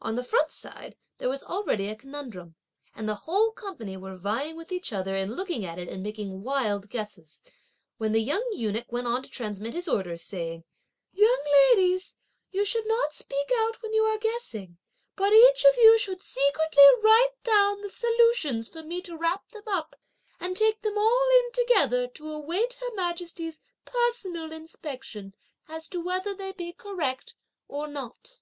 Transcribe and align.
On 0.00 0.16
the 0.16 0.24
front 0.24 0.50
side, 0.50 0.96
there 1.18 1.28
was 1.28 1.44
already 1.44 1.86
a 1.88 1.94
conundrum, 1.94 2.56
and 2.96 3.08
the 3.08 3.14
whole 3.14 3.52
company 3.52 3.96
were 3.96 4.16
vying 4.16 4.56
with 4.56 4.72
each 4.72 4.92
other 4.92 5.14
in 5.14 5.30
looking 5.34 5.64
at 5.64 5.78
it 5.78 5.88
and 5.88 6.02
making 6.02 6.42
wild 6.42 6.90
guesses; 6.90 7.40
when 7.96 8.10
the 8.10 8.20
young 8.20 8.44
eunuch 8.50 8.90
went 8.90 9.06
on 9.06 9.22
to 9.22 9.30
transmit 9.30 9.74
his 9.74 9.86
orders, 9.86 10.24
saying: 10.24 10.64
"Young 11.12 11.40
ladies, 11.70 12.16
you 12.50 12.64
should 12.64 12.88
not 12.88 13.12
speak 13.12 13.52
out 13.56 13.80
when 13.80 13.92
you 13.92 14.02
are 14.02 14.18
guessing; 14.18 14.78
but 15.14 15.32
each 15.32 15.62
one 15.62 15.72
of 15.72 15.76
you 15.78 15.96
should 15.96 16.20
secretly 16.22 16.82
write 17.00 17.34
down 17.44 17.80
the 17.80 17.88
solutions 17.88 18.68
for 18.68 18.82
me 18.82 19.00
to 19.02 19.16
wrap 19.16 19.48
them 19.50 19.62
up, 19.68 19.94
and 20.40 20.56
take 20.56 20.82
them 20.82 20.98
all 20.98 21.28
in 21.44 21.52
together 21.52 22.08
to 22.08 22.28
await 22.28 22.72
her 22.80 22.92
Majesty's 22.96 23.60
personal 23.84 24.50
inspection 24.52 25.36
as 25.68 25.86
to 25.86 26.00
whether 26.02 26.34
they 26.34 26.50
be 26.50 26.72
correct 26.72 27.36
or 27.68 27.86
not." 27.86 28.40